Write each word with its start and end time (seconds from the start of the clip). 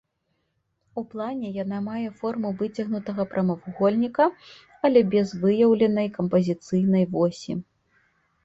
У 1.01 1.01
плане 1.11 1.49
яна 1.63 1.77
мае 1.89 2.05
форму 2.21 2.51
выцягнутага 2.61 3.25
прамавугольніка, 3.33 4.25
але 4.89 4.99
без 5.13 5.27
выяўленай 5.45 6.07
кампазіцыйнай 6.17 7.03
восі. 7.19 7.51